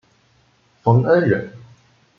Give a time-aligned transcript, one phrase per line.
[0.81, 1.53] 冯恩人。